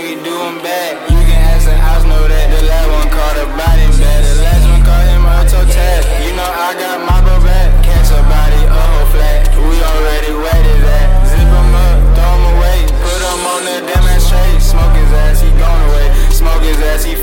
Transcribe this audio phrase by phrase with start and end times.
[0.00, 0.96] you do them bad.
[1.12, 4.20] You can ask the house, know that the last one called a body bad.
[4.24, 6.00] The last one called him a toe tag.
[6.24, 7.68] You know I got my bro back.
[7.84, 9.52] Catch a body, a whole flat.
[9.52, 11.06] We already waited that.
[11.28, 12.78] Zip him up, throw him away.
[13.04, 14.60] Put him on the demonstrate.
[14.64, 16.08] Smoke his ass, he gone away.
[16.32, 17.14] Smoke his ass, he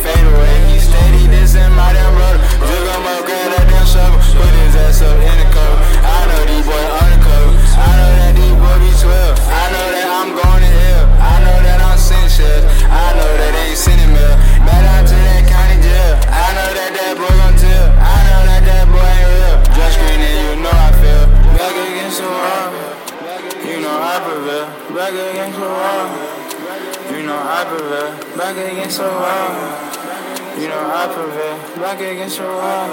[25.12, 27.18] back against the wall.
[27.18, 30.62] You know I prevail, back against the wall.
[30.62, 32.90] You know I prevail, back against the wall.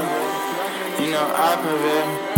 [1.00, 2.33] You know I prevail.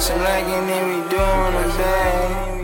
[0.00, 2.59] Flashing like an me doing a thing.